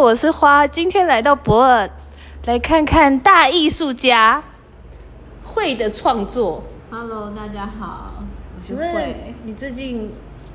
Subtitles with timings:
[0.00, 1.90] 我是花，今天来到博尔，
[2.44, 4.42] 来看看大艺术家。
[5.42, 6.62] 会的创作。
[6.88, 8.22] Hello，大家好，
[8.56, 9.34] 我是慧。
[9.42, 10.08] 你最近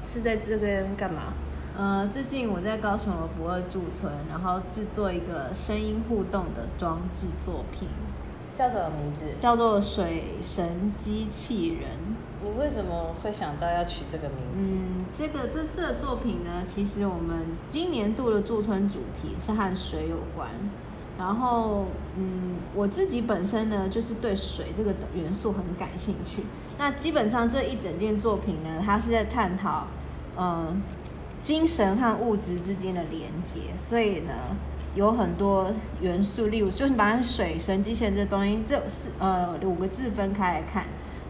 [0.05, 1.33] 是在这边干嘛？
[1.77, 7.89] 呃，最近我在高雄的博尔驻村，然后制作一个声音互动的装置作品。
[8.55, 9.35] 叫什么名字？
[9.41, 12.12] 叫做水神机器人。
[12.43, 14.75] 你为什么会想到要取这个名字？
[14.75, 20.49] 嗯，这个这次的作品呢，其实我们今年度的驻村主题是和水有关。
[21.17, 21.85] 然后，
[22.17, 26.43] 嗯，我自己本身呢，就是对水这个元素很感兴趣。
[26.77, 29.87] 那基本上这一整件作品呢，它是在探讨，
[30.35, 30.81] 嗯，
[31.41, 33.59] 精神和物质之间的连接。
[33.77, 34.33] 所以呢，
[34.95, 40.83] 有很多元素，例如就是把水神机器人这东西，这四呃五个字分开来看。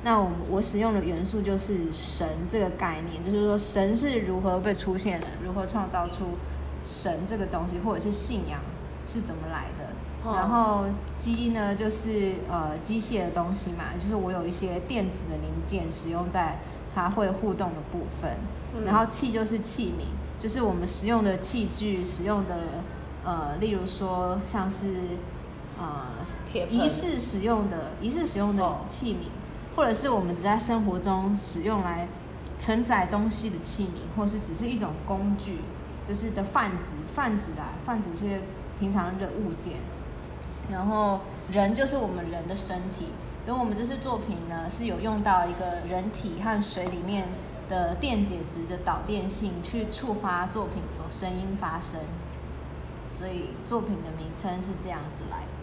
[0.03, 6.37] 那我我使用的元素就是神这个概念，就是说神是如何被出现的，如何创造出
[6.83, 8.59] 神这个东西，或者是信仰。
[9.05, 10.31] 是怎么来的？
[10.33, 10.85] 然后
[11.17, 16.57] 机呢，就是呃机械的东西嘛，就是我有一些电子的零件使用在
[16.95, 18.31] 它会互动的部分。
[18.85, 22.55] 然后器就是器皿，就是我们使用的器具，使用的
[23.25, 24.93] 呃，例如说像是
[25.77, 26.07] 呃
[26.69, 29.42] 仪式使用的仪式使用的器皿，
[29.75, 32.07] 或者是我们只在生活中使用来
[32.59, 35.59] 承载东西的器皿，或是只是一种工具，
[36.07, 38.39] 就是的泛指泛指来泛指这些。
[38.79, 39.73] 平常的物件，
[40.69, 43.05] 然后人就是我们人的身体。
[43.47, 47.27] 因为我们这次作品呢，是有用到一个人体和水里面
[47.69, 51.99] 的电解质的导电性去触发作品有声音发生，
[53.09, 55.41] 所以作品的名称是这样子来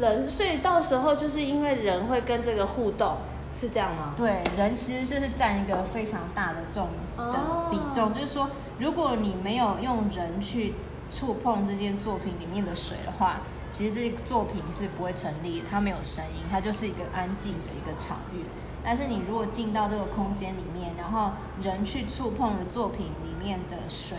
[0.00, 3.16] 人，所以到时候就是因为人会跟这个互动，
[3.54, 4.14] 是这样吗？
[4.16, 10.74] 对，人其实就是占一个非常大的重的比重，哦、就是说，如果你没有用人去。
[11.14, 18.46] 触碰这件作品里面的水的话，其实这个作品是不会成立，它没有声音，它就是一个安静的一个场域。
[18.82, 21.32] 但是你如果进到这个空间里面，然后
[21.62, 24.16] 人去触碰了作品里面的水，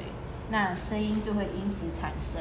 [0.52, 2.40] 那声音就会因此产生。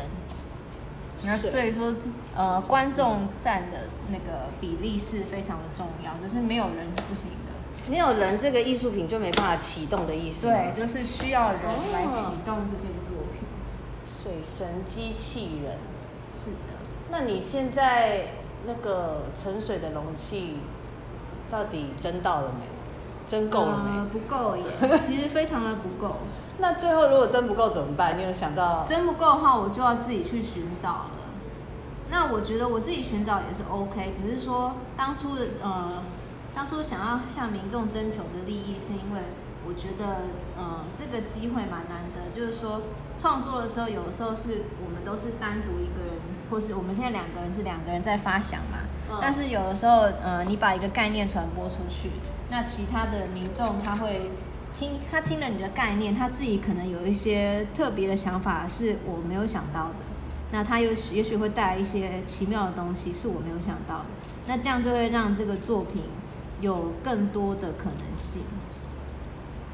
[1.25, 1.94] 那所以说，
[2.34, 7.53] 呃，观众占的那个比例是非常的重要，就是没有人是不行的。
[7.88, 10.47] 没有人，这个艺术品就没办法启动的意思。
[10.47, 11.60] 对，就是需要人
[11.93, 13.43] 来启动这件作品。
[14.05, 15.78] 水神机器人，
[16.33, 16.78] 是的。
[17.10, 18.28] 那你现在
[18.66, 20.59] 那个盛水的容器
[21.50, 22.66] 到底蒸到了没？
[23.27, 23.99] 蒸够了没？
[23.99, 24.65] 呃、不够耶，
[25.04, 26.16] 其实非常的不够。
[26.59, 28.19] 那最后如果真不够怎么办？
[28.19, 28.85] 你有想到？
[28.85, 31.11] 真不够的话，我就要自己去寻找了。
[32.11, 36.03] 那我觉得我自己寻找也是 OK，只是说当初的呃，
[36.55, 39.21] 当初想要向民众征求的利益，是因为。
[39.65, 40.23] 我觉得，
[40.59, 42.35] 呃，这个机会蛮难得。
[42.35, 42.83] 就是说，
[43.17, 46.19] 创作的时候，有的时候是我们都是单独一个人，
[46.51, 48.79] 或是我们现在两个人是两个人在发想嘛。
[49.09, 49.19] 嗯。
[49.23, 52.11] 但是有的时候，呃，你把一个概念传播出去，
[52.51, 54.33] 那其他的民众他会
[54.75, 59.94] 听，他听了你的概念，他自己可能有一些特别的想法是我没有想到的。
[60.50, 64.06] 那他有也许会带来一些奇妙的东西是我没有想到的。
[64.47, 66.03] 那这样就会让这个作品
[66.60, 68.43] 有更多的可能性。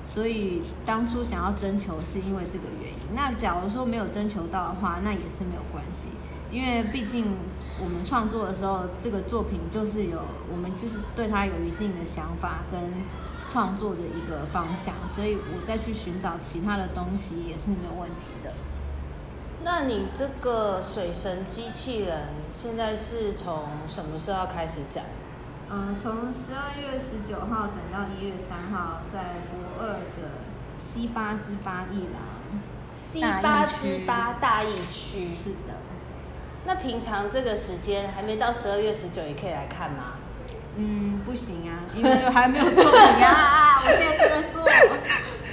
[0.04, 2.98] 所以当初想要征求是因为这个原因。
[3.14, 6.08] 那假如说没有征求到的话，那也是没有关系，
[6.50, 7.34] 因为毕竟
[7.78, 12.80] 我们创作的时候，这个作品就是有我们就是对他有一定的想法跟
[13.48, 18.52] 创作的一个方向，所以我再去寻找其他的东西也是没有问题的。
[19.64, 25.04] 那你这个水神机器人现在是从什么时候开始展？
[25.70, 30.30] 嗯，从十二月十九号展到一月三号，在博二的
[30.78, 32.62] C 八之八艺廊
[32.92, 35.34] ，C 八之八大艺区。
[35.34, 35.74] 是的。
[36.64, 40.14] 那平常这个时间还没到十二月十九，也可以来看吗？
[40.78, 44.62] 嗯，不行啊，因为就还没有作品啊， 我现在正在做。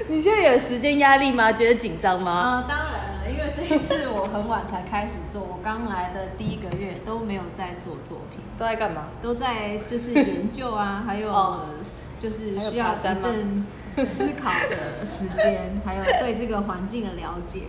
[0.07, 1.51] 你现在有时间压力吗？
[1.51, 2.63] 觉得紧张吗？
[2.63, 3.01] 嗯，当然了。
[3.27, 9.07] 因为这一次我很晚才开始做，我刚来的第一个月都没有在做作品，都在干嘛？
[9.19, 11.65] 都在就是研究啊，还有
[12.19, 13.65] 就是需要一阵
[14.05, 17.61] 思考的时间，还有对这个环境的了解，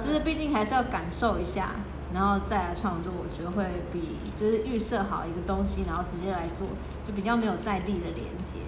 [0.00, 1.72] 就是毕竟还是要感受一下，
[2.12, 6.68] 然后再来创作，我觉得会比就是预设好一个东西，然后直接来做，
[7.06, 8.60] 就比较没有在地的连接。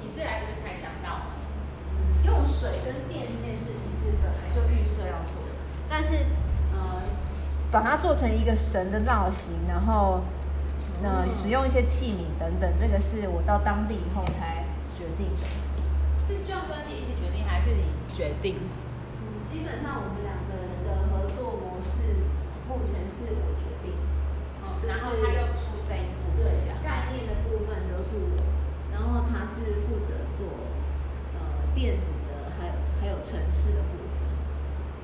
[0.00, 1.24] 你是来这边才想到吗？
[2.24, 5.52] 用水跟电这件事情是本来就预设要做的，
[5.88, 6.14] 但是
[6.72, 7.02] 呃，
[7.70, 10.20] 把它做成一个神的造型，然后。
[11.02, 15.40] 那使用一些器皿等等，这个是我到当地以后才决定的。
[16.20, 18.56] 是 John 跟你一起决定，还是你决定？
[19.16, 20.39] 嗯，基本上我们两个人的合作模式，
[22.80, 23.92] 目前是我决定。
[24.64, 26.80] 嗯，然后他就出声音部分，这样。
[26.82, 28.40] 概念的部分都是我，
[28.90, 30.48] 然后他是负责做
[31.36, 34.24] 呃电子的，还有还有城市的部分。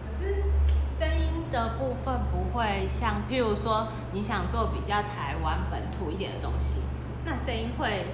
[0.08, 0.50] 可是。
[0.96, 6.80] 声音的部分不会像，譬如说你想做比较台湾本土一点的东西，
[7.26, 8.06] 那声音会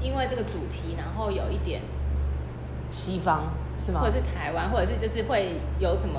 [0.00, 1.82] 因为这个主题，然后有一点
[2.90, 4.00] 西方是吗？
[4.00, 6.18] 或者是台湾，或者是就是会有什么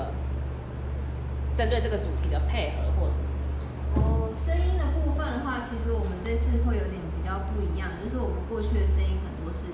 [1.54, 4.00] 针对这个主题的配合或什么的？
[4.00, 9.70] 哦，声音的部分的话，其实我们这次会有点比较不一样，就是我们过去的声音很多是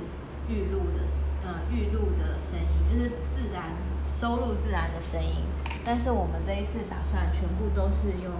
[0.49, 1.09] 预录的，
[1.43, 3.73] 呃，预录的声音，就是自然
[4.05, 5.49] 收录自然的声音。
[5.82, 8.31] 但是我们这一次打算全部都是用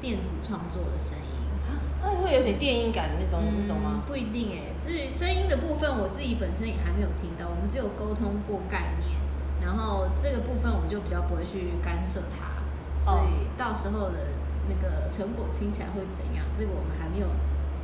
[0.00, 1.38] 电子创作的声音，
[2.02, 4.02] 那会有点电音感那种、嗯、那种吗？
[4.04, 4.74] 不一定哎。
[4.82, 9.14] 至于声音的部分，我自己本身也还没有听到，我们只有沟通过概念，
[9.62, 12.61] 然后这个部分我就比较不会去干涉它，
[13.02, 14.26] 所以到时候的
[14.68, 17.26] 那个成果听起来会怎样，这个我们还没有，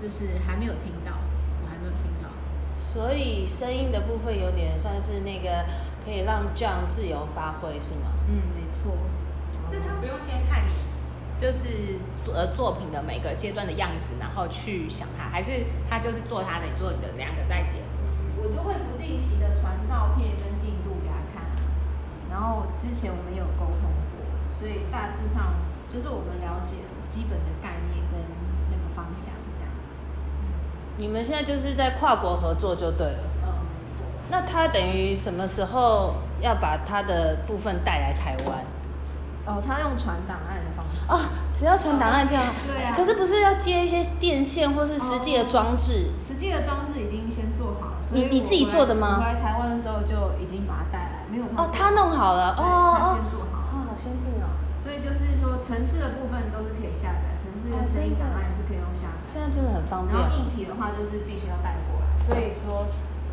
[0.01, 1.13] 就是还没有听到，
[1.63, 2.31] 我还没有听到。
[2.77, 5.67] 所以声音的部分有点算是那个
[6.05, 8.15] 可以让 John 自由发挥，是吗？
[8.29, 8.95] 嗯，没错。
[9.71, 10.73] 那他不用先看你，
[11.37, 11.99] 就是
[12.33, 17.83] 呃作品的每个阶段的样子，然后去想他，还是他就是做他的，你做你的，两个再结合。
[18.41, 21.45] 我就会不定期的传照片跟进度给他看，
[22.31, 24.08] 然后之前我们有沟通过，
[24.59, 25.55] 所以大致上
[25.93, 26.73] 就是我们了解
[27.11, 28.21] 基本的概念跟
[28.71, 29.27] 那个方向
[29.59, 29.95] 这样子。
[30.97, 33.19] 你们现在就是在跨国合作就对了。
[33.45, 34.05] 嗯，没错。
[34.31, 36.15] 那他等于什么时候？
[36.41, 38.59] 要把他的部分带来台湾。
[39.45, 41.11] 哦，他用传档案的方式。
[41.11, 41.19] 哦，
[41.53, 42.45] 只要传档案这样。
[42.65, 42.95] 对啊。
[42.95, 46.13] 可是不是要接一些电线或是实际的装置？
[46.23, 47.97] 实际的装置已经先做好了。
[48.13, 49.19] 你你自己做的吗？
[49.19, 51.45] 我来台湾的时候就已经把它带来，没有。
[51.57, 52.55] 哦，他弄好了。
[52.55, 52.95] 哦。
[53.01, 53.59] 他先做好。
[53.59, 54.38] 哦，好先进哦。
[54.79, 59.27] 所以就是说，城市的部分都是可以下载，城市的声音档案是可以用下载。
[59.31, 60.15] 现在真的很方便。
[60.15, 62.07] 然后硬体的话，就是必须要带过来。
[62.19, 62.87] 所以说，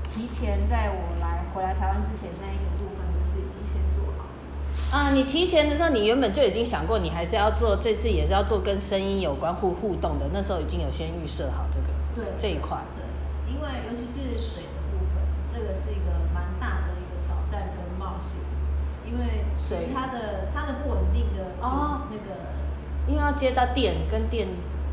[0.10, 3.06] 提前在我来回来台湾之前那一个部分。
[3.16, 12.78] 就是提前做好啊，你提前的时候，你原本就已经想过，你还是要做这次也是要做跟声音有关互互动的，那时候已经有先预设好这个对这一块。
[12.96, 15.20] 对，因为尤其是水的部分，
[15.50, 18.38] 这个是一个蛮大的一个挑战跟冒险，
[19.06, 22.08] 因为其实它的它的不稳定的哦。
[22.10, 22.58] 那个，
[23.08, 24.48] 因为要接到电跟电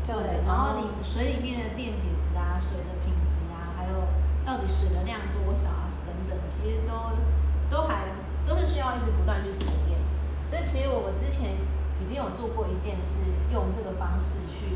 [0.05, 4.07] 这样子，然后你水里面的电解质啊、水的品质啊，还有
[4.45, 8.13] 到底水的量多少啊等等，其实都都还。
[8.45, 9.95] 都是需要一直不断去实验，
[10.51, 11.55] 所以其实我们之前
[12.03, 14.75] 已经有做过一件事，用这个方式去，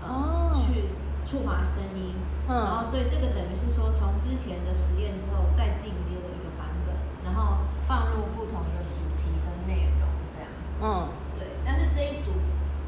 [0.00, 0.88] 呃、哦，去
[1.28, 2.16] 触发声音，
[2.48, 12.32] 嗯，然后所以这个等于是说，从之前的实验之后再进阶的一个版本，然后放入不同的主题跟内容这样子，嗯，对，但是这一组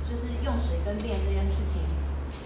[0.09, 1.85] 就是用水跟电这件事情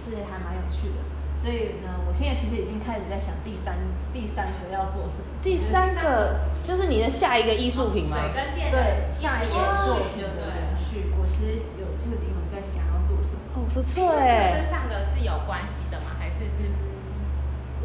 [0.02, 1.07] 是还蛮有趣的。
[1.38, 3.78] 所以呢，我现在其实已经开始在想第三
[4.12, 5.30] 第三个要做什么。
[5.40, 6.34] 第三个
[6.66, 8.18] 就是你的下一个艺术品吗？
[8.18, 9.54] 水跟电对，下一个
[9.87, 11.14] 作品的延续。
[11.14, 13.54] 我其实有这个地方在想要做什么。
[13.54, 14.50] 哦，不错哎。
[14.50, 16.18] 跟上个是有关系的吗？
[16.18, 16.66] 还是是？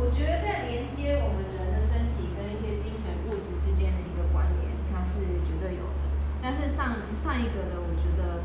[0.01, 6.09] 我觉得在连接我们人的身体跟一些精神物质之间的一个关联，它是绝对有的。
[6.41, 8.41] 但是上上一个的，我觉得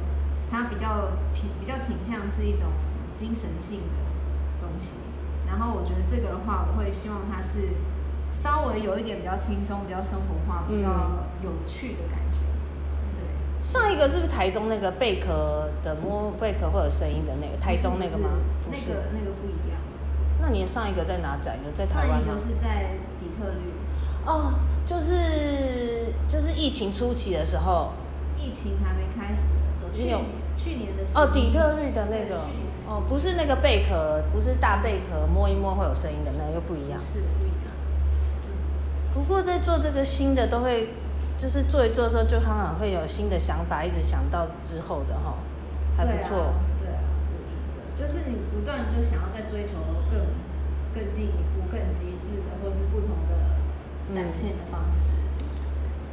[0.53, 2.69] 它比较偏比较倾向是一种
[3.17, 4.05] 精神性的。
[4.61, 4.97] 东西，
[5.49, 7.71] 然后我觉得这个的话，我会希望它是
[8.31, 12.45] 稍微有一点比较轻松、比较生活化、比较有趣的感觉。
[13.17, 13.25] 对，
[13.65, 17.57] 上一个是不是台中那个贝壳的摸贝壳会有声音的那个？
[17.57, 18.29] 台中那个吗？
[18.65, 19.81] 不是，那个那个不一样。
[20.41, 21.73] 那你上一个在哪展有？
[21.73, 22.27] 在台湾吗？
[22.27, 23.73] 上一个是在底特律。
[24.27, 27.93] 哦，就是就是疫情初期的时候。
[28.39, 30.19] 疫情还没开始的时候，去年
[30.57, 31.25] 去年的时候。
[31.25, 32.45] 哦，底特律的那个。
[32.89, 36.99] 哦，不是那个贝壳，不是大贝壳，摸一摸会有声音的，那又不一样。
[36.99, 37.75] 是不一样。
[39.13, 40.89] 不过在做这个新的，都会
[41.37, 45.35] 就是做一做的时候，就常常会有新的想法，一直想到之后的哈，
[45.99, 46.55] 还不错。
[46.81, 46.99] 对啊，
[47.97, 49.75] 对啊，就是你不断就想要再追求
[50.11, 50.21] 更
[50.95, 55.13] 更进一步、更极致的，或是不同的展现的方式。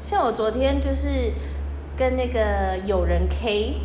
[0.01, 1.31] 像我昨天就是
[1.95, 3.77] 跟那个友人 K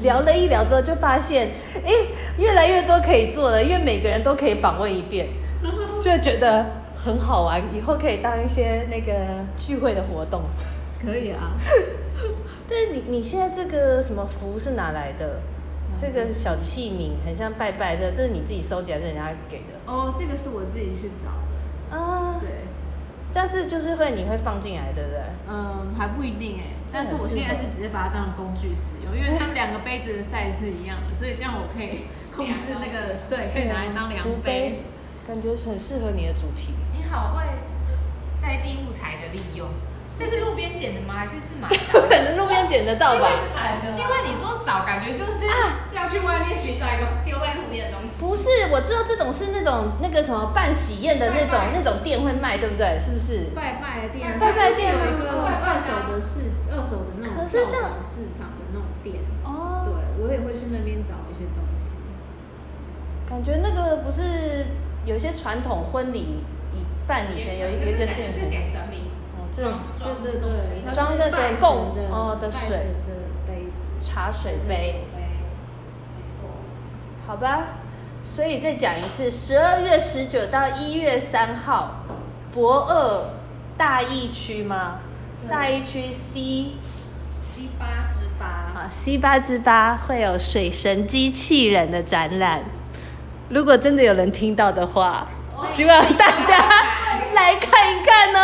[0.00, 1.50] 聊了一聊之后，就发现，
[1.84, 1.92] 哎，
[2.38, 5.28] 越来越多可以做了，因为每个人都可以访问一遍，
[6.00, 9.12] 就会觉得很好玩，以后可以当一些那个
[9.56, 10.42] 聚会的活动。
[11.04, 11.52] 可以啊。
[12.68, 15.40] 但是你你现在这个什么符是哪来的？
[15.98, 19.72] 这个小器皿很像拜拜这，这是你自己收集还是人家给的？
[19.86, 21.96] 哦，这个是我自己去找的。
[21.96, 22.27] 啊，对。
[23.34, 25.20] 但这就是会你会放进来，对不对？
[25.48, 26.64] 嗯，还不一定哎。
[26.92, 32.04] 但是我现在是直接把它当工具使用，因为它们两个杯子的 size 是一样的，所以这样我可以
[32.34, 34.82] 控制那个， 对，可以拿来当量杯。
[35.26, 36.72] 感觉很适合你的主题。
[36.96, 37.44] 你好会
[38.40, 39.68] 在地物材的利用。
[40.18, 41.14] 这是路边捡的吗？
[41.14, 41.76] 还是是买的？
[42.08, 43.26] 可能路边捡得到吧。
[43.96, 45.46] 因为你说找，感觉就是
[45.92, 48.24] 要去外面寻找一个丢在路边的东西。
[48.24, 52.98] 不是，我知道这种是那种那个什么办喜宴的那种那种店会卖，对不对？
[52.98, 53.50] 是不是？
[53.56, 59.16] 拜拜的店，拜拜店有一个二手的市，二手的那种可是像市场的那种店。
[59.44, 59.82] 哦。
[59.84, 61.96] 对，我也会去那边找一些东西。
[63.28, 64.66] 感觉那个不是
[65.04, 66.40] 有些传统婚礼
[66.72, 68.97] 以办以前有一个店是给神明。
[69.62, 72.68] 对对对，装这个供哦的水
[73.06, 73.14] 的
[73.46, 75.06] 杯子，茶水杯，
[77.26, 77.64] 好吧，
[78.22, 82.04] 所以再讲一次，十二月十九到一月三号，
[82.52, 83.24] 博二
[83.76, 85.00] 大义区吗？
[85.48, 86.72] 大义区 C
[87.50, 92.62] C 八之八啊，C 八之八会有水神机器人的展览，
[93.48, 95.26] 如果真的有人听到的话，
[95.64, 96.58] 希望大家
[97.34, 98.40] 来看一看哦。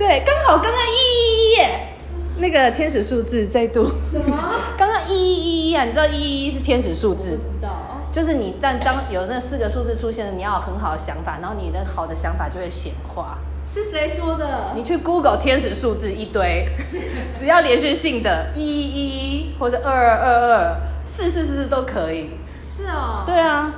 [0.00, 1.88] 对，刚好刚刚一一一耶，
[2.38, 4.54] 那个天使数字再度什么？
[4.74, 7.32] 刚刚一一一一啊，你知道一一一是天使数字？
[7.36, 7.68] 不知道，
[8.10, 13.36] 就是你但当有那四个数字出现了，你要有很好的想法，然后你的好的想法就会显化。
[13.68, 14.72] 是谁说的？
[14.74, 16.66] 你去 Google 天使数字一堆，
[17.38, 22.30] 只要连续性的，一一一一或者二二二二四四四四都可以。
[22.58, 23.22] 是哦。
[23.26, 23.70] 对啊。